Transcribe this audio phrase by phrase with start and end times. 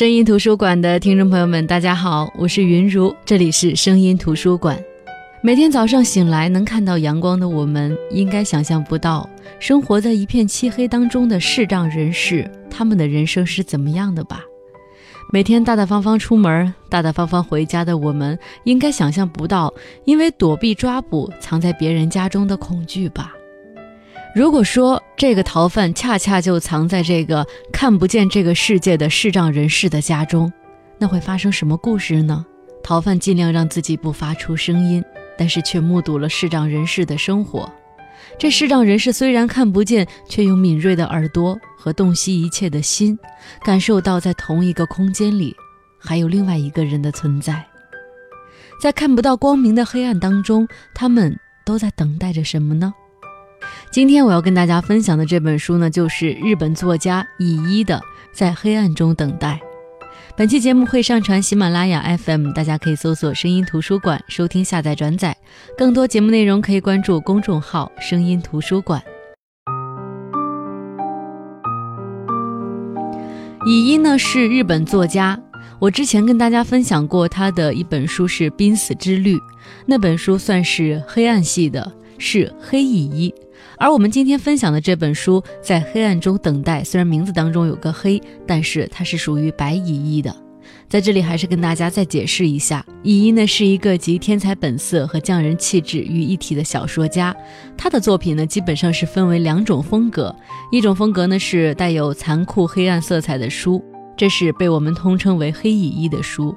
[0.00, 4.82] 声音图书馆的听众朋友们，大家好，我是云如，这里是声音图书馆。
[5.42, 9.28] 每天早上醒来能看到阳光的我们，应该想象不到
[9.58, 14.42] 生活在一片漆黑当中的视障人士，他们的人生是怎么样的吧？
[15.30, 19.70] 每天大大方方出门，大大方方回家的我们，应该想象不到
[20.06, 23.34] 因为躲避抓捕藏在别人家中的恐惧吧？
[24.32, 30.52] 如果说这个逃犯恰恰就藏在这个看不见这个世界的视障人士的家中，
[30.98, 32.46] 那会发生什么故事呢？
[32.82, 35.04] 逃犯尽量让自己不发出声音，
[35.36, 37.70] 但是却目睹了视障人士的生活。
[38.38, 43.18] 这视障人士虽然看不见，却用敏锐的耳朵和洞悉一切的心，
[43.64, 45.54] 感受到在同一个空间里
[45.98, 47.66] 还有另外一个人的存在。
[48.80, 51.36] 在看不到光明的黑暗当中，他们
[51.66, 52.94] 都在等待着什么呢？
[53.92, 57.96] 今天我要跟大家分享的这本书呢，就是日本作家乙一的
[58.32, 59.54] 《在黑暗中等待》。
[60.36, 65.36] 本期节目会上传喜马拉雅 FM，大家可以搜索“声音图书馆”收听、下载、转载。
[65.76, 69.02] 更多节目内容可以关注公众号“声音图书馆”。
[73.66, 75.36] 乙一呢是日本作家，
[75.80, 79.34] 我之前跟大家分享过他的一本书是《濒死之旅》，
[79.84, 83.34] 那本书算是黑暗系的，是黑乙一。
[83.80, 90.36] 而我们今天分享的这本书，在黑暗中等待，虽然名字当中有个黑，但是它是属于白蚁一的。
[90.86, 97.34] 在这里还是跟大家再解释一下，蚁一呢是一个集天才本色和匠人气质于一体的小说家。
[97.74, 100.34] 他的作品呢基本上是分为两种风格，
[100.70, 103.82] 一种风格呢是带有残酷黑暗色彩的书，
[104.14, 106.54] 这是被我们通称为黑蚁一的书。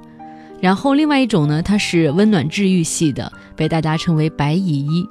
[0.60, 5.08] 然后另外一种呢，它是温暖治愈系的，被大家称为白蚁一。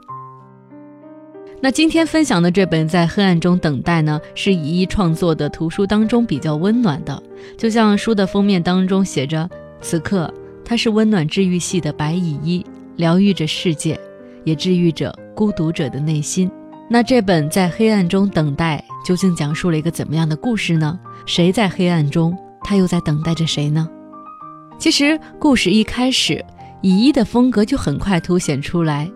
[1.63, 7.23] 那今天分享的这本《在黑暗中等待》呢，是以一创作的图书当中比较温暖的，
[7.57, 10.29] 就像书的封面当中写着：“此刻，
[10.65, 12.65] 他是温暖治愈系的白蚁一，
[12.97, 13.97] 疗愈着世界，
[14.43, 16.51] 也治愈着孤独者的内心。”
[16.91, 20.99] 那这本《在黑暗中等待》究竟讲述了一个怎么样的故事呢？
[21.25, 22.37] 谁在黑暗中？
[22.61, 23.87] 他又在等待着谁呢？
[24.77, 26.43] 其实故事一开始，
[26.81, 29.09] 乙一的风格就很快凸显出来。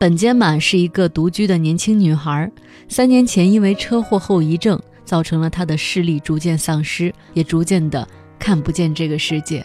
[0.00, 2.50] 本间满是一个独居的年轻女孩，
[2.88, 8.08] 三年前因为车祸后遗症，造成了她的视力逐渐丧失，也逐渐的
[8.38, 9.62] 看不见这个世界。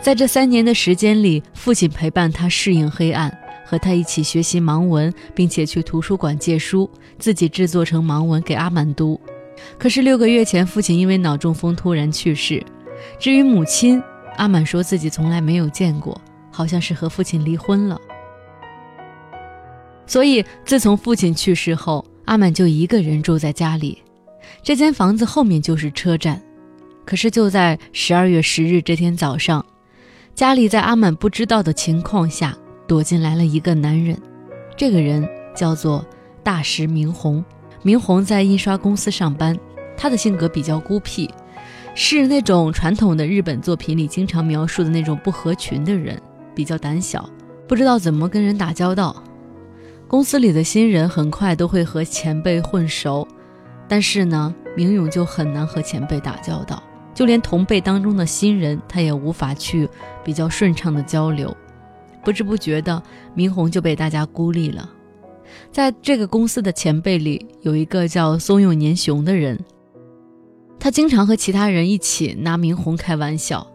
[0.00, 6.88] 在这三年的时间里，父亲陪伴她适应黑暗，和她一起学习盲文，并且去图书馆借书，
[7.18, 9.20] 自己制作成盲文给阿满读。
[9.76, 12.64] 可是六个月前，父亲因为脑中风突然去世。
[13.18, 14.00] 至于母亲，
[14.36, 16.16] 阿满说自己从来没有见过，
[16.52, 18.00] 好像是和父亲离婚了。
[20.06, 24.02] 所以，自从父亲去世后，阿满就一个人住在家里。
[24.62, 26.40] 这间房子后面就是车站。
[27.04, 29.64] 可是就在十二月十日这天早上，
[30.34, 32.56] 家里在阿满不知道的情况下
[32.86, 34.16] 躲进来了一个男人。
[34.76, 36.04] 这个人叫做
[36.42, 37.44] 大石明宏。
[37.82, 39.56] 明宏在印刷公司上班，
[39.96, 41.30] 他的性格比较孤僻，
[41.94, 46.20] 是那种传统的日本作品里经常描述的那种不合群的人，
[46.54, 47.30] 比较胆小，
[47.68, 49.22] 不知道怎么跟人打交道。
[50.08, 53.26] 公司里的新人很快都会和前辈混熟，
[53.88, 56.80] 但是呢，明勇就很难和前辈打交道，
[57.12, 59.88] 就连同辈当中的新人，他也无法去
[60.22, 61.54] 比较顺畅的交流。
[62.24, 63.02] 不知不觉的，
[63.34, 64.88] 明宏就被大家孤立了。
[65.72, 69.58] 在这个公司的前辈里，有一个叫松永年雄的人，
[70.78, 73.66] 他经常和其他人一起拿明宏开玩笑，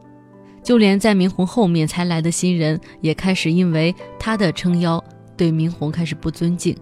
[0.64, 5.04] 就连在明宏后面才来的新人，也开始因为他的撑腰。
[5.36, 6.76] 对明宏开始不尊敬，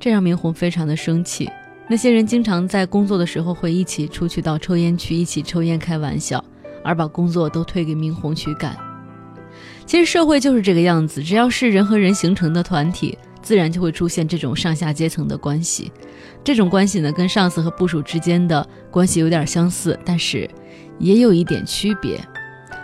[0.00, 1.48] 这让明宏非常的生气。
[1.88, 6.42] 那些人经常在工作的时候会一起出去到抽烟区一起抽烟开玩笑，
[6.82, 8.74] 而把工作都推给明宏去干。
[9.84, 15.92] 其实社会就是这个样子，只要是人和人形成的团体，自然就会出现这种上下阶层的关系。
[16.42, 20.48] 这种关系呢，跟上司和部属之间的关系有点相似，但是
[20.98, 22.18] 也有一点区别。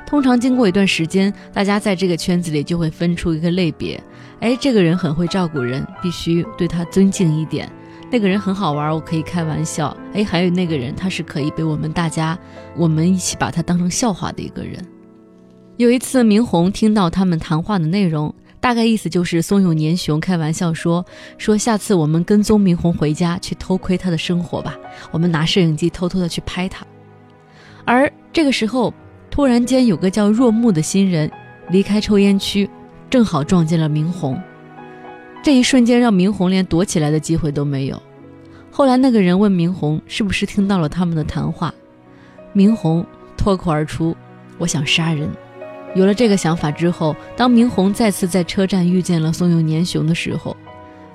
[0.07, 3.99] 通常经过一段时间，大家在这个圈子里就会分出一个类别。
[4.41, 7.71] 哎，这个人很会照顾人，必须对他尊敬一点。
[8.11, 9.97] 那个人很好玩，我可以开玩笑。
[10.15, 12.37] 哎，还有那个人，他是可以被我们大家，
[12.77, 14.85] 我们一起把他当成笑话的一个人。
[15.77, 21.05] 有一次，明宏听到他们谈话的内容，大概意思就是松永年雄开玩笑说
[21.39, 24.77] ：“说下次我们跟踪明宏回家去偷窥他的生活吧，
[25.13, 26.85] 我们拿摄影机偷偷的去拍他。”
[27.87, 28.93] 而这个时候，
[29.31, 31.31] 突然间有个叫若木的新人
[31.69, 32.69] 离开抽烟区。
[33.11, 34.41] 正好撞见了明宏，
[35.43, 38.01] 这一瞬间让明宏连躲起来的机会都没有。
[38.71, 41.75] 后来那个人问明宏是不是听到了他们的谈话，
[42.53, 43.05] 明红
[43.37, 44.17] 脱口而出
[44.59, 45.29] ：“我想杀人。”
[45.97, 50.57] 有了这个想法之后，当明红再次在车站遇见了松永年雄的时候，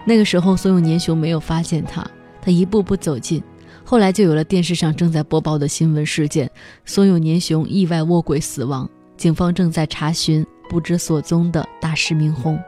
[0.06, 2.06] 那个时候松永年雄没有发现他，
[2.42, 3.42] 他一步步走近。
[3.86, 6.52] 后来就有了电视上正在播报的新闻事件：
[6.84, 12.60] 松永年雄意外卧轨死亡，警方正在查询不知所踪的大师明宏。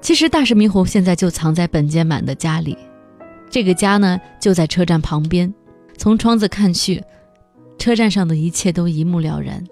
[0.00, 2.76] 其实大师明宏现在就藏在本间满的家里，
[3.50, 5.52] 这个家呢就在车站旁边，
[5.96, 7.02] 从窗子看去，
[7.78, 9.62] 车站上的一切都一目了然。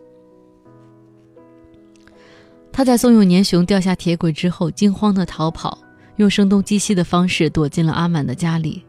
[2.70, 5.78] 他在松永年雄掉下铁轨之后，惊慌的逃跑，
[6.16, 8.84] 用声东击西的方式躲进了阿满的家里。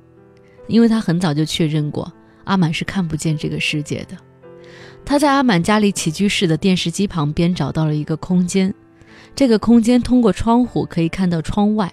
[0.68, 2.12] 因为他很早就确认过，
[2.44, 4.16] 阿满是看不见这个世界的。
[5.06, 8.74] 他在阿满家里起居室的电视机旁边找到了一个空间，
[9.36, 11.92] 这个空间通过窗户可以看到窗外。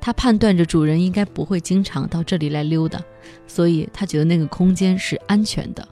[0.00, 2.98] 他判断着主人应该不会经常到这里来溜达，
[3.46, 5.86] 所以他觉得那个空间是安全的。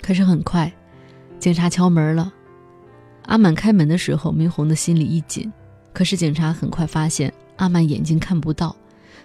[0.00, 0.72] 可是很快，
[1.38, 2.32] 警察敲门了。
[3.26, 5.52] 阿满开门的时候，明红的心里一紧。
[5.92, 8.74] 可是警察很快发现阿满眼睛看不到。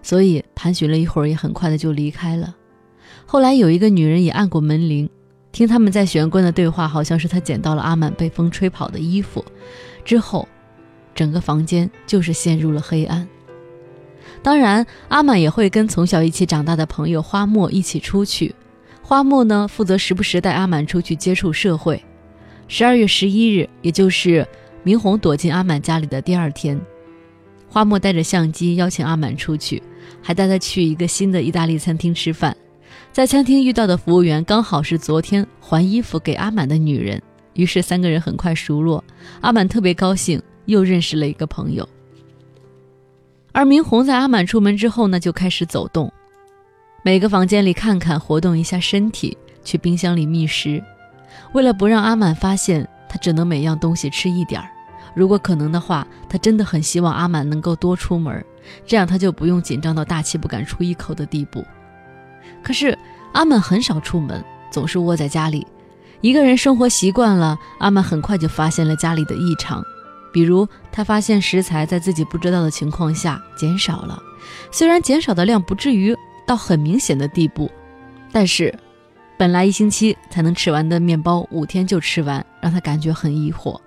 [0.01, 2.55] 所以盘旋了一会儿，也很快的就离开了。
[3.25, 5.09] 后来有一个女人也按过门铃，
[5.53, 9.45] 听他们在玄关的对话，好像是他捡到了阿满被风吹跑的衣服。
[10.03, 10.45] 之后，
[11.15, 13.25] 整个房间就是陷入了黑暗。
[14.41, 18.53] 当然，阿满也会跟从小一起长大的朋友花墨一起出去。
[19.03, 22.03] 花墨呢，负责时不时带阿满出去接触社会。
[22.67, 24.47] 十二月十一日，也就是
[24.81, 26.81] 明红躲进阿满家里的第二天，
[27.69, 29.81] 花墨带着相机邀请阿满出去。
[30.21, 32.55] 还带他去一个新的意大利餐厅吃饭，
[33.13, 37.21] 在餐厅遇到的服务员刚好是昨天还衣服给阿满的女人，
[37.53, 39.03] 于是三个人很快熟络。
[39.39, 41.87] 阿满特别高兴，又认识了一个朋友。
[43.51, 46.11] 而明红在阿满出门之后呢，就开始走动，
[47.03, 50.83] 每个房间里看看，活动一下身体，去冰箱里觅食。
[51.53, 54.67] 为了不让阿满发现，他只能每样东西吃一点儿。
[55.13, 58.43] 如果可能的话，他真的很希望阿满能够多出门。
[58.87, 61.63] 这样他就不用紧张到大气不敢出一口的地步。
[62.61, 62.97] 可是
[63.31, 65.65] 阿满很少出门，总是窝在家里。
[66.21, 69.83] 一个人生活习惯了，阿满很快就发现了家里的异常。
[70.31, 74.21] 比如，他发现食材在自己不知道的情况下减少了，
[74.71, 77.69] 虽然减少的量不至于到很明显的地步，
[78.31, 78.73] 但是
[79.37, 83.79] 本来一星期才能吃完的面包，五天就吃完，让他感觉很疑惑。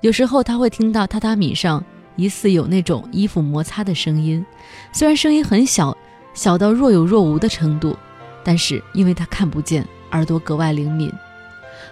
[0.00, 1.84] 有时候他会听到榻榻米上。
[2.16, 4.44] 疑似有那种衣服摩擦的声音，
[4.92, 5.96] 虽然声音很小，
[6.38, 7.98] 小到若有若无的程度，
[8.44, 11.12] 但是因为他看不见，耳朵格外灵敏。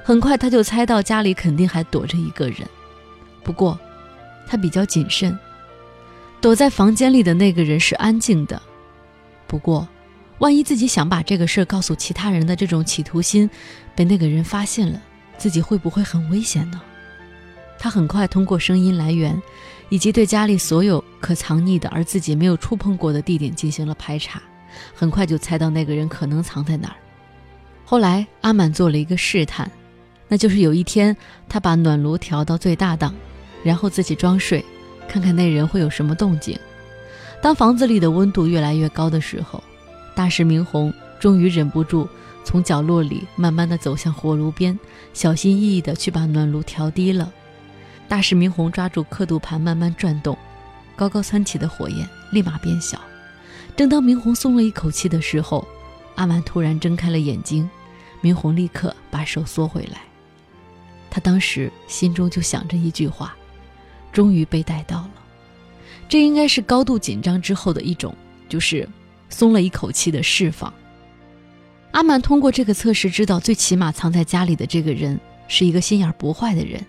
[0.04, 2.60] 很快他就猜到家里肯定还躲着一个人，
[3.42, 3.76] 不过
[4.46, 5.36] 他比较谨慎，
[6.40, 8.62] 躲在房间里的那个人是安静的。
[9.48, 9.88] 不过，
[10.38, 13.50] 万一自己想把这个事儿告诉其他人的这种企图心
[13.96, 15.02] 被那个人发现了，
[15.36, 16.80] 自己会不会很危险呢？
[17.78, 19.40] 他很快通过声音来源。
[19.88, 24.42] 以及对家里所有可藏匿的而自己没有触碰过的地点进行了排查，
[24.92, 26.96] 很快就猜到那个人可能藏在哪儿。
[27.84, 29.70] 后来阿满做了一个试探，
[30.26, 31.16] 那就是有一天
[31.48, 33.14] 他把暖炉调到最大档，
[33.62, 34.64] 然后自己装睡，
[35.06, 36.58] 看看那人会有什么动静。
[37.40, 39.62] 当房子里的温度越来越高的时候，
[40.16, 42.08] 大石明红终于忍不住
[42.42, 44.76] 从角落里慢慢的走向火炉边，
[45.12, 47.32] 小心翼翼的去把暖炉调低了。
[48.08, 50.36] 大师明红抓住刻度盘慢慢转动，
[50.94, 53.00] 高高蹿起的火焰立马变小。
[53.76, 55.66] 正当明红松了一口气的时候，
[56.14, 57.68] 阿满突然睁开了眼睛，
[58.20, 60.00] 明红立刻把手缩回来。
[61.10, 63.34] 他当时心中就想着一句话：
[64.12, 65.10] 终于被带到了。
[66.08, 68.14] 这应该是高度紧张之后的一种，
[68.48, 68.88] 就是
[69.28, 70.72] 松了一口气的释放。
[71.90, 76.80] 阿满通过这个测试知道，最起码藏在家里的这个人是一个心眼不坏的人。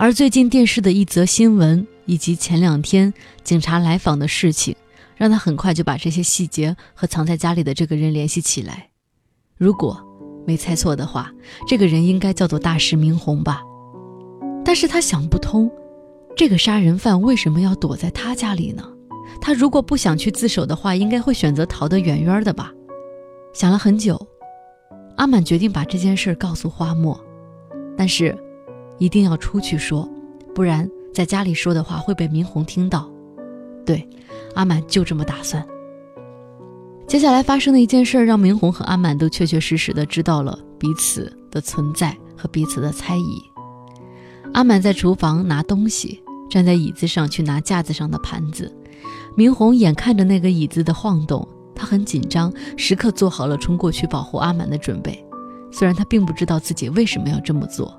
[0.00, 3.12] 而最近电视的一则新闻，以及前两天
[3.44, 4.74] 警察来访的事情，
[5.14, 8.88] 让他很快就把这些细节和藏在家里的这个人联系起来。
[9.58, 10.02] 如果
[10.46, 11.30] 没猜错的话，
[11.68, 13.60] 这个人应该叫做大师明红吧？
[14.64, 15.70] 但是他想不通，
[16.34, 18.82] 这个杀人犯为什么要躲在他家里呢？
[19.38, 22.72] 他如果不想去自首的话，应该会选择逃得远远的吧？
[23.52, 24.18] 想了很久，
[25.16, 27.22] 阿满决定把这件事告诉花墨，
[27.98, 28.34] 但是。
[29.00, 30.08] 一定要出去说，
[30.54, 33.10] 不然在家里说的话会被明红听到。
[33.84, 34.08] 对，
[34.54, 35.66] 阿满就这么打算。
[37.08, 43.42] 接下来发生的一件事，让明红和阿满都确确实实的知道了彼此的存在和彼此的猜疑。
[44.52, 48.72] 阿满在厨房拿东西，站在椅子上去拿架子上的盘子。
[49.36, 55.24] 明红眼看着那个椅子的晃动，他很紧张，时刻做好了冲过去保护阿满的准备。
[55.72, 57.96] 虽然他并不知道自己为什么要这么做。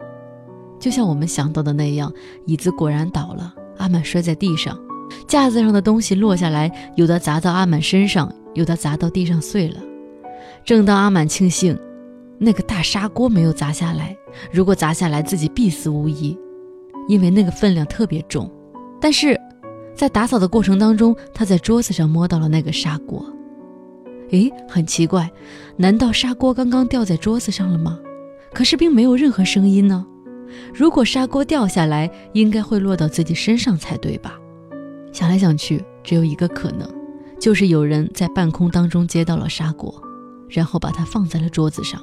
[0.82, 2.12] 就像我们想到的那样，
[2.48, 4.78] 椅子果然倒了，阿满摔在地上，
[5.28, 9.76] 架子上的东西落下来，有的砸到阿满身上，有的砸到地上碎了。
[10.66, 11.78] 正当阿满庆幸
[12.40, 14.18] 那个大砂锅没有砸下来，
[14.52, 16.36] 如果砸下来自己必死无疑，
[17.08, 18.52] 因为那个分量特别重。
[19.00, 19.40] 但是，
[19.96, 23.24] 在打扫的过程当中，他在桌子上摸到了那个砂锅。
[24.32, 25.30] 诶，很奇怪，
[25.78, 28.00] 难道砂锅刚刚掉在桌子上了吗？
[28.52, 30.04] 可是并没有任何声音呢。
[30.74, 34.38] 如果砂锅掉下来，应该会落到自己身上才对吧？
[35.12, 36.90] 想来想去，只有一个可能，
[37.40, 39.94] 就是有人在半空当中接到了砂锅，
[40.50, 42.02] 然后把它放在了桌子上。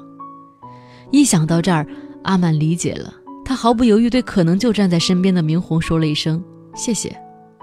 [1.11, 1.87] 一想到这儿，
[2.23, 3.13] 阿满理解了，
[3.43, 6.43] 他毫不犹豫对可能就站在身边的明红说了一声
[6.75, 7.15] 谢谢。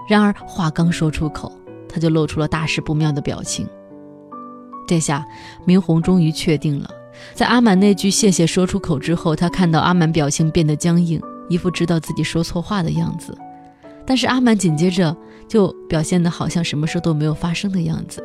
[0.09, 1.51] 然而话刚说出口，
[1.87, 3.67] 他就露出了大事不妙的表情。
[4.87, 5.25] 这下
[5.65, 6.89] 明红终于确定了。
[7.33, 13.37] 在阿满那句“谢谢”说出口之后，他看到阿满表情变得僵硬，一副知道自己说错话的样子。
[14.05, 15.15] 但是阿满紧接着
[15.47, 18.23] 就表现得好像什么事都没有发生的样子。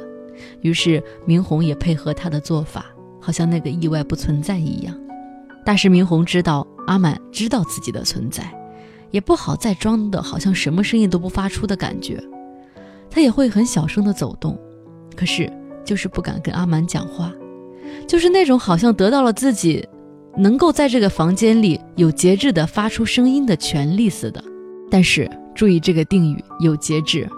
[0.61, 2.87] 于是明红也配合他的做法，
[3.21, 4.97] 好像那个意外不存在一样。
[5.65, 8.43] 大师明红知道阿满知道自己的存在，
[9.11, 12.23] 也不好再装的好像什么声音都不发出的感觉。
[13.11, 14.59] 他也会很小声的走动，
[15.15, 15.53] 可是
[15.85, 17.33] 就是不敢跟阿满讲话。
[18.07, 19.87] 就是那种好像得到了自己
[20.37, 24.43] 能够在这个房间里有节制的发出声音的权利似的。
[24.91, 27.29] 但是注意这个定语有节制。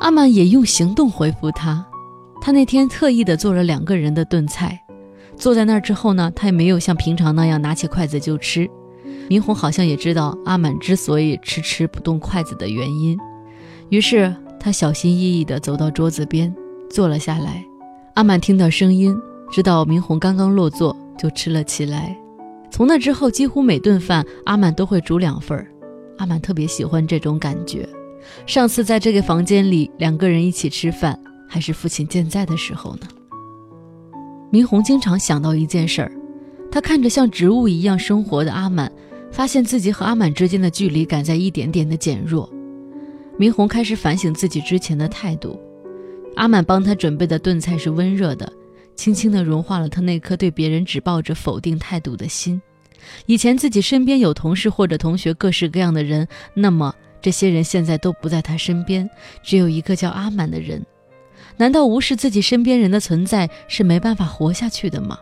[0.00, 1.86] 阿满也用行动回复他。
[2.40, 4.80] 他那天特意的做了两个人的炖菜，
[5.36, 8.68] 坐在那儿之后呢，他也没有像平常那样拿起筷子就吃。
[9.28, 13.16] 明红好像也知道阿满之所以迟迟不动筷子的原因，
[13.90, 16.52] 于是他小心翼翼地走到桌子边
[16.90, 17.64] 坐了下来。
[18.14, 19.16] 阿满听到声音。
[19.52, 22.16] 知道明红刚刚落座，就吃了起来。
[22.70, 25.70] 从那之后，几乎每顿饭阿满都会煮两份儿。
[26.16, 27.86] 阿满特别喜欢这种感觉。
[28.46, 33.06] 上次在这个房间里两个人一起吃饭，还是父亲健在的时候呢。
[34.50, 36.10] 明红经常想到一件事儿，
[36.70, 38.90] 他看着像植物一样生活的阿满，
[39.30, 42.50] 发现自己和阿满之间的距离感在一点点的减弱。
[43.36, 45.60] 明红开始反省自己之前的态度。
[46.36, 48.50] 阿满帮他准备的炖菜是温热的。
[49.02, 52.62] 轻轻地融化了他那颗对别人只抱着否定态度的心。
[53.26, 59.10] 以前自己身边有同事或者同学，各式各样的人，那么这些人现在都不在他身边，
[59.42, 60.86] 只有一个叫阿满的人。
[61.56, 65.18] 难道无视自己身边人的存在是没办法活下去的吗？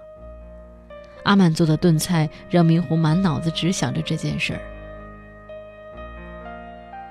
[1.23, 4.61] 阿满做的炖菜让明红满脑子只想着这件事儿。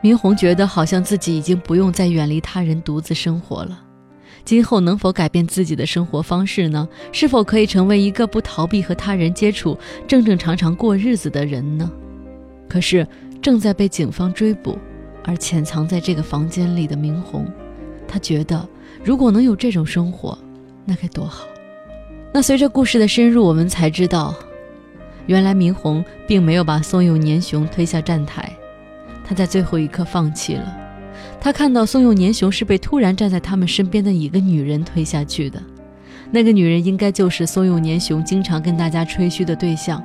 [0.03, 3.85] 明红觉得好像自己已经不用再远离他人独自生活了。
[4.46, 6.88] 今后能否改变自己的生活方式呢？
[7.12, 9.77] 是否可以成为一个不逃避和他人接触、
[10.08, 11.89] 正正常常过日子的人呢？
[12.67, 13.08] 可是
[13.41, 14.77] 正在被警方追捕
[15.24, 17.46] 而潜藏在这个房间里的明红，
[18.08, 18.67] 他觉得
[19.03, 20.38] 如果能有这种生活，
[20.86, 21.48] 那该多好。
[22.31, 24.36] 那随着故事的深入，我们才知道，
[25.25, 28.51] 原来明红并没有把松永年雄推下站台，
[29.24, 30.77] 他在最后一刻放弃了。
[31.41, 35.62] 他看到松永年雄是被突然站在他们身边的一个女人推下去的，
[36.31, 40.03] 那个女人应该就是松永年雄经常跟大家吹嘘的对象。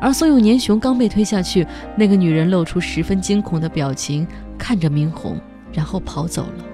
[0.00, 1.64] 而松永年雄刚被推下去，
[1.94, 4.26] 那个女人露出十分惊恐的表情，
[4.58, 5.38] 看着明红，
[5.72, 6.64] 然后跑走了。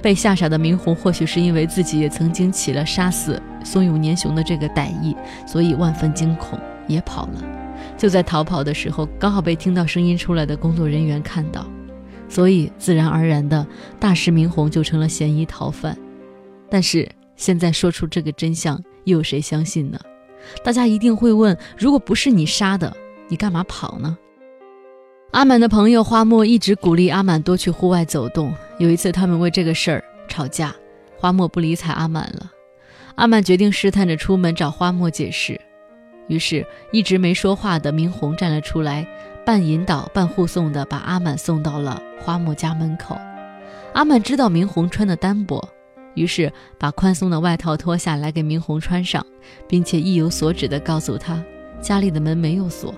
[0.00, 5.14] 被吓傻的明红或许是因为自己也曾经起了杀死松永年雄的这个歹意，
[5.44, 7.44] 所以万分惊恐，也跑了。
[7.98, 11.66] 就在逃跑的时候，刚好被听到声音出来的工作人员看到。
[12.30, 13.66] 所以，自然而然的，
[13.98, 15.98] 大师明宏就成了嫌疑逃犯。
[16.70, 19.98] 但是，现在说出这个真相，又有谁相信呢？
[20.62, 22.96] 大家一定会问：如果不是你杀的，
[23.28, 24.16] 你干嘛跑呢？
[25.32, 28.54] 阿满的朋友花墨一直鼓励阿满多去户外走动。
[28.78, 30.74] 有一次，他们为这个事儿吵架，
[31.16, 32.50] 花墨不理睬阿满了。
[33.16, 35.60] 阿满决定试探着出门找花墨解释。
[36.28, 39.04] 于是，一直没说话的明红站了出来。
[39.44, 43.16] 半引导半护送的把阿满送到了花木家门口。
[43.94, 45.66] 阿满知道明红穿的单薄，
[46.14, 49.24] 于是把宽松的外套脱下来给明红穿上，
[49.66, 51.42] 并且意有所指地告诉他
[51.80, 52.94] 家里的门没有锁。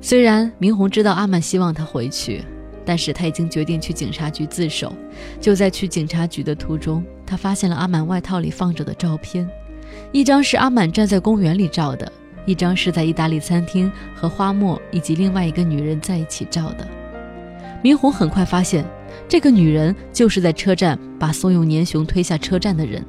[0.00, 2.42] 虽然明红知道阿满希望他回去，
[2.84, 4.92] 但是他已经决定去警察局自首。
[5.40, 9.48] 就在去警察局的途中，他发现了阿满外套里放着的照片，
[10.12, 12.10] 一张是阿满站在公园里照的。
[12.46, 16.88] 一张是在意大利餐厅和花墨以及另外一个女人在一起照的。
[17.82, 18.84] 明红很快发现，
[19.28, 23.04] 这个女人就是在车站把松永年雄推下车站的人。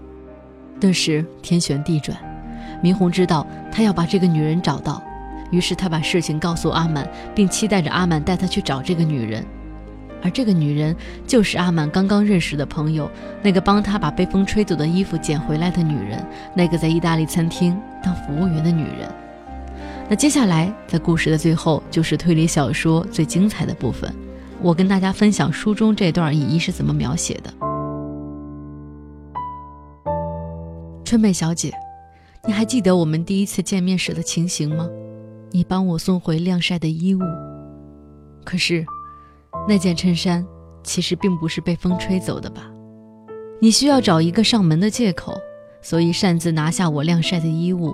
[0.79, 2.17] 顿时天旋地转，
[2.84, 5.01] 明红知道他要把这个女人找到，
[5.50, 9.44] 于是他把事情告诉阿满，并期待着阿满带他去找这个女人。
[10.24, 10.96] 而这个女人
[11.27, 13.10] 就是阿满刚刚认识的朋友，
[13.41, 16.24] 那个帮他把被风吹走的衣服捡回来的女人，
[16.56, 19.08] 那个在意大利餐厅当服务员的女人。
[20.10, 24.14] 那接下来，在故事的最后，就是推理小说最精彩的部分。
[24.62, 27.54] 我跟大家分享书中这段乙一是怎么描写的。
[31.04, 31.74] 春美小姐，
[32.46, 34.88] 你还记得我们第一次见面时的情形吗？
[35.52, 37.20] 你帮我送回晾晒的衣物，
[38.46, 38.86] 可是。
[39.68, 40.46] 那件衬衫
[40.84, 42.72] 其实并不是被风吹走的吧？
[43.60, 45.34] 你需要找一个上门的借口，
[45.82, 47.94] 所以擅自拿下我晾晒的衣物。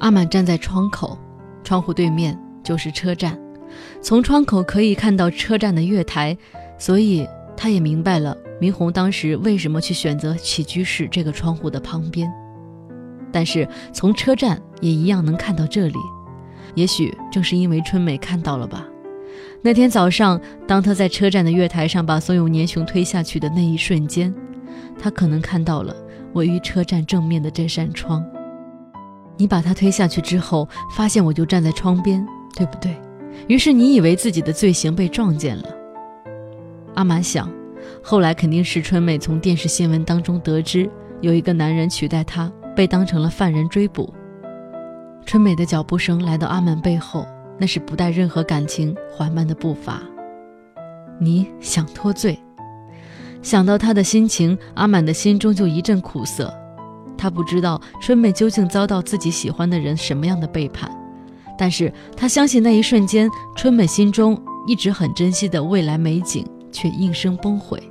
[0.00, 1.18] 阿满站在窗口，
[1.62, 3.38] 窗户对面就是车站，
[4.02, 6.36] 从窗口可以看到车站的月台，
[6.78, 12.30] 所以他也明白了明红当时为什么去选择起居室这个窗户的旁边。
[13.32, 15.98] 但是从车站也一样能看到这里，
[16.74, 18.86] 也许正是因为春美看到了吧。
[19.62, 24.32] 那天早上，当他在车站的月台上把松永年雄推下去的那一瞬间，
[24.98, 25.96] 他可能看到了
[26.34, 28.24] 位于车站正面的这扇窗。
[29.36, 32.96] 你把他推下去之后，发现我就站在窗边，对不对？
[33.48, 35.64] 于是你以为自己的罪行被撞见了。
[36.94, 37.50] 阿满想，
[38.02, 40.88] 后来肯定是春美从电视新闻当中得知，
[41.20, 44.12] 有一个男人取代他，被当成了犯人追捕。
[45.26, 47.26] 春美的脚步声来到阿满背后。
[47.56, 50.02] 那是不带任何感情、缓慢的步伐。
[51.20, 52.36] 你想脱罪？
[53.42, 56.52] 想到他的心情，阿满的心中就一阵苦涩。
[57.16, 60.90] 他不知道春美究竟遭到自己喜欢的人什么样的背叛，
[61.56, 67.82] 但是他相信那一瞬间，春美心中一直很珍惜的未来美景却应声崩毁。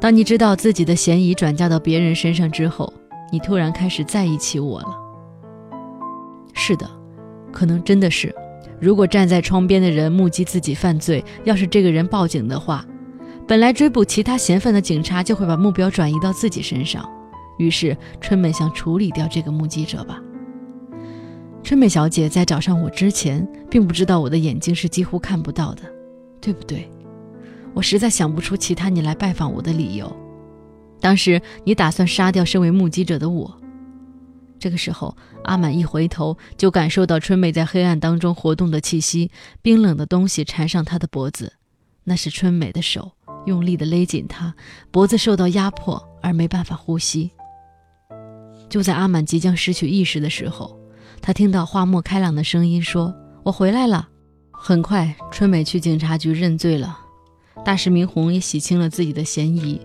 [0.00, 2.92] 当你知道自己的嫌疑转嫁到别人身上之后，
[3.32, 4.88] 你突然开始在意起我了。
[6.52, 6.88] 是的，
[7.50, 8.34] 可能真的是。
[8.80, 12.84] 如果站在窗边的人目击自己犯罪，要是这个人报警的话，
[13.46, 17.08] 本来追捕其他嫌犯的警察就会把目标转移到自己身上。
[17.58, 20.20] 于是春美想处理掉这个目击者吧。
[21.62, 25.82] 春美小姐在找上我之前，并不知道我的眼睛是几乎看不到的，
[26.40, 26.88] 对不对？
[27.72, 30.14] 我实在想不出其他你来拜访我的理由。
[31.00, 33.60] 当时你打算杀掉身为目击者的我。
[34.58, 41.54] 这个时候，阿满一回头，就感受到春美在黑暗当中活动的气息，冰冷的东西缠上他的脖子，
[42.04, 43.12] 那是春美的手，
[43.46, 44.54] 用力地勒紧他
[44.90, 47.30] 脖子，受到压迫而没办法呼吸。
[48.68, 50.78] 就在阿满即将失去意识的时候，
[51.20, 54.08] 他听到花木开朗的声音说：“我回来了。”
[54.50, 56.98] 很快，春美去警察局认罪了，
[57.64, 59.80] 大石明宏也洗清了自己的嫌疑。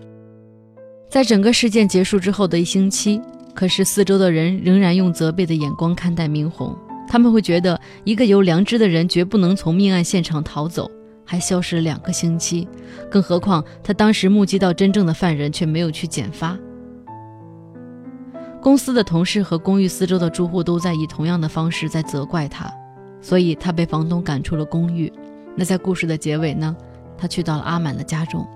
[1.10, 3.20] 在整个事件结束之后的一星期。
[3.52, 6.74] 可是四周的人仍然用责备的眼光看待明宏，
[7.08, 10.88] 他们会觉得一个有良知的人绝不能从命案现场逃走，
[11.26, 12.66] 还消失了两个星期，
[13.10, 16.56] 更何况他当时目击到真正的犯人却没有去检发。
[18.62, 22.70] 公司的同事和公寓四周的住户都在以同样的方式在责怪他，
[23.22, 25.10] 所以他被房东赶出了公寓。
[25.56, 26.76] 那在故事的结尾呢？
[27.16, 28.46] 他去到了阿满的家中。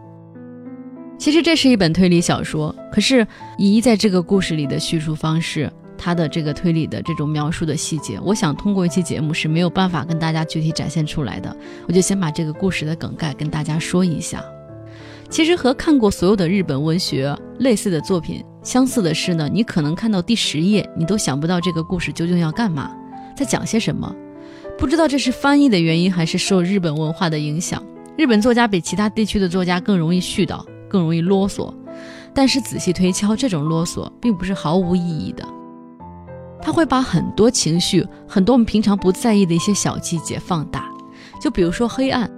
[1.19, 11.57] 其实这是一本推理小说，可是以一在这个故事里的叙述方式，他的这个推理的这种描述的细节，我想通过一期节目是没有办法跟大家具体展现出来的。
[11.89, 14.45] 我就先把这个故事的梗概跟大家说一下。
[15.29, 22.91] 其实和看过所有的日本文学类似的作品相似的是呢，你可能看到第十页，你都想不到这个故事究竟要干嘛，
[23.37, 24.15] 在讲些什么。
[24.79, 27.83] 不知道这是翻译的原因，还是受日本文化的影响，
[28.17, 30.65] 日本作家比其他地区的作家更容易絮叨。
[30.87, 31.75] 更容易啰嗦，
[32.33, 35.45] 但是仔细推敲，这种啰嗦并不是毫无意义的。
[36.63, 40.89] 他会把很多情绪、很多我们平常不在意的一些小细节放大。
[41.41, 42.31] 就比如说黑暗，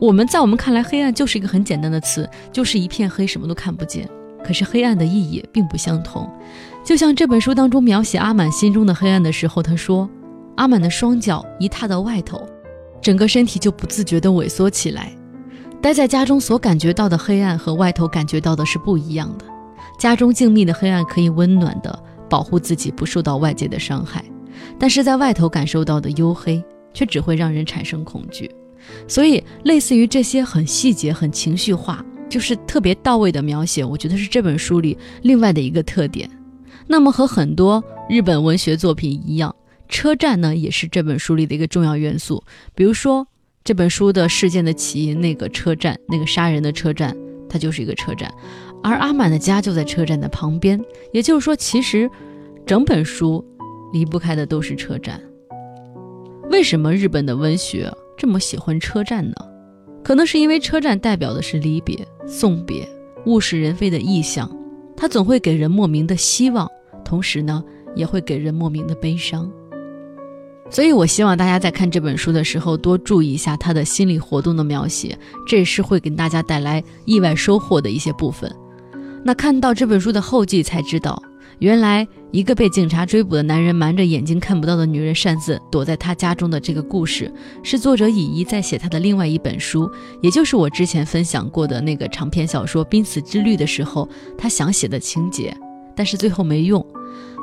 [0.00, 4.08] 我们在我们看来，黑暗就是一个很简单的词，就是一片黑，什么都看不见。
[4.42, 6.26] 可是黑暗的意义并不相同。
[6.82, 10.08] 就像这本书当中描写阿满心中的黑暗的时候，他说
[10.56, 12.40] ：“阿满的双脚一踏到外头，
[13.02, 15.12] 整个身体就不自觉地萎缩起来。”
[15.82, 19.44] 待在家中所感觉到的黑暗和外头感觉到的是不一样的。
[19.98, 24.24] 家中静谧的黑暗可以温暖的保护自己不受到外界的伤害，
[24.78, 28.50] 但是在外头感受到的幽黑却只会让人产生恐惧。
[29.08, 36.28] 所以，类似于这些很细节、很情绪化，就是特别到位的描写，我觉得是这本书里另外的一个特点。
[36.86, 39.54] 那么，和很多日本文学作品一样，
[39.88, 42.42] 车站呢也是这本书里的一个重要元素。
[42.74, 43.26] 比如说。
[43.62, 47.14] 这本书的事件的起因，那个车站，那个杀人的车站，
[47.46, 48.32] 它就是一个车站，
[48.82, 50.80] 而阿满的家就在车站的旁边。
[51.12, 52.10] 也就是说，其实
[52.66, 53.44] 整本书
[53.92, 55.20] 离不开的都是车站。
[56.50, 59.34] 为什么日本的文学这么喜欢车站呢？
[60.04, 62.86] 可能是因为车站代表的是离别、送别、
[63.24, 64.54] 物是人非的意象，
[64.94, 66.68] 它总会给人莫名的希望，
[67.02, 67.64] 同时呢，
[67.96, 69.50] 也会给人莫名的悲伤。
[70.68, 78.54] 所以，我希望大家在看这本书的时候，多注意一下他的心理活动的描写，这也是会给大家带来意外收获的一些部分。
[79.24, 81.22] 那看到这本书的后记才知道，
[81.60, 89.90] 原来一个被警察追捕的男人瞒着眼睛看不到的女人擅自躲在他家中的这个故事，是作者乙一在写他的另外一本书，
[90.22, 95.54] 也就是我之前分享过的那个长篇小说《濒死之旅》的时候，他想写的情节，
[95.94, 96.84] 但是最后没用，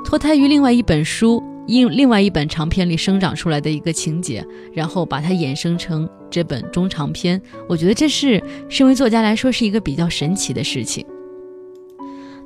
[0.03, 1.41] 脱胎于另外一本书。
[1.67, 4.41] 因另外一本长篇里生长出来的一个情节，
[4.73, 11.06] 然后把它衍生成这本中长篇，我觉得这是身为作家来说是一个比较神奇的事情。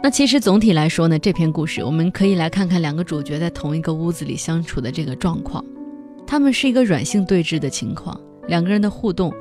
[0.03, 5.63] 那其实总体来说呢，这篇故事我们可以来看看两个主角在同一个屋子里相处的这个状况，
[6.25, 9.31] 他们是一个软性对峙的情况，两个人的互动，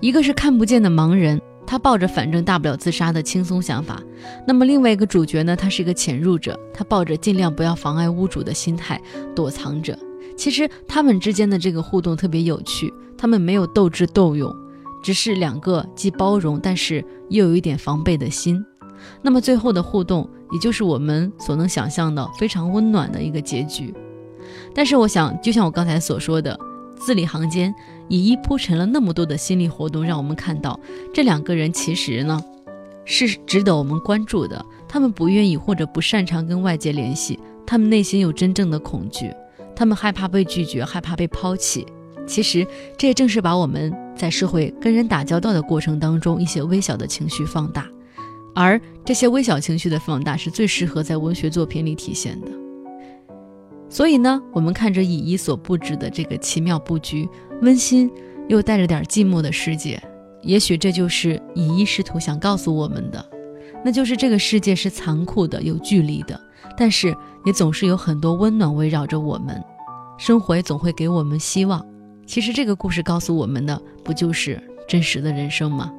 [0.00, 1.40] 一个是看不见的盲人。
[1.66, 4.00] 他抱着反正大不了自杀的轻松想法，
[4.46, 5.56] 那么另外一个主角呢？
[5.56, 9.02] 他是一个潜入者，他抱着尽量不要妨碍屋主的心态
[9.34, 9.98] 躲藏着。
[10.36, 14.54] 其实他们之间的这个互动特别有趣，他们没有斗智斗勇，
[15.02, 18.64] 只是两个既包容但是又有一点防备的心。
[19.22, 23.94] 那么最后的互动，也就是我们所能想象的非常温暖的一个结局。
[24.74, 26.58] 但是我想，就像我刚才所说的。
[26.98, 27.74] 字里行间，
[28.08, 30.80] 以一铺陈了那么多的心理活动，让我们看到
[31.12, 32.42] 这两个人其实呢
[33.04, 34.64] 是值得我们关注的。
[34.88, 39.30] 他们不愿意或者不擅长跟外界联系，他们内心有真正的恐惧，
[39.76, 41.86] 他们害怕被拒绝，害怕被抛弃。
[42.26, 42.66] 其实
[42.96, 47.86] 这也正是把我们在社会跟人打交道的过程当中一些微小的情绪放大，
[48.56, 52.48] 而这些微小情绪的放大是最适合在文学作品里体现的。
[53.90, 57.28] 所以呢，我们看着乙一所布置的这个奇妙布局，
[57.60, 58.10] 温馨
[58.48, 60.02] 又带着点寂寞的世界，
[60.40, 63.24] 也许这就是乙一试图想告诉我们的，
[63.84, 66.40] 那就是这个世界是残酷的、有距离的，
[66.78, 67.14] 但是
[67.44, 69.62] 也总是有很多温暖围绕着我们，
[70.16, 71.84] 生活也总会给我们希望。
[72.24, 75.92] 其实这个故事告诉我们的，不就是真实的人生吗？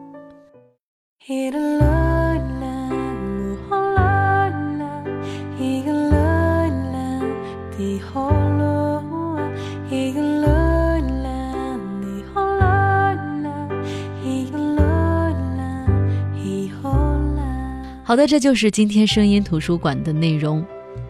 [18.18, 20.66] 的，这就是今天声音图书馆的内容。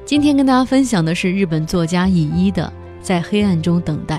[0.06, 4.18] 今天跟大家分享的是日本作家乙一的《在黑暗中等待》。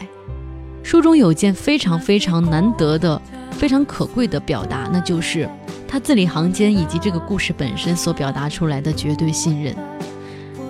[0.83, 3.21] 书中有件非常非常难得的、
[3.51, 5.47] 非常可贵的表达，那就是
[5.87, 9.77] 他字里行间以及这个故事本身所表达出来的绝对信任。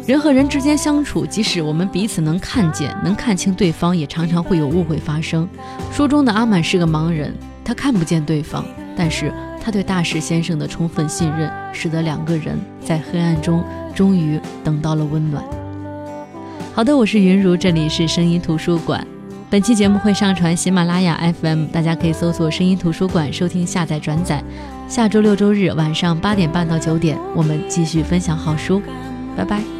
[0.04, 5.48] 人和人之间相处，即使我们彼此能看见、能看清对方，也常常会有误会发生。
[5.92, 7.32] 书中的阿满是个盲人，
[7.64, 8.64] 他看不见对方，
[8.98, 9.32] 但是。
[9.60, 13.62] 他对大石先生的充分信任，使得两个人在黑暗中
[13.94, 15.44] 终于等到了温暖。
[16.72, 19.06] 好的，我是云如，这里是声音图书馆。
[19.50, 24.42] 本期节目会上传喜马拉雅 FM，大家可以搜索“声音图书馆”收听、下载、转载。
[24.88, 28.80] 下周六周日晚上八点半到九点，我们继续分享好书。
[29.36, 29.77] 拜拜。